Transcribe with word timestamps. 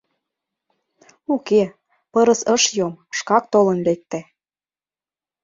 Уке, 1.33 1.61
пырыс 2.11 2.41
ыш 2.55 2.63
йом, 2.77 2.93
шкак 3.17 3.43
толын 3.53 3.79
лекте. 3.87 4.19